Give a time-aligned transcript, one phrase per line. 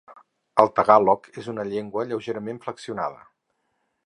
[0.63, 3.23] El tagàlog és una llengua lleugerament flexionada.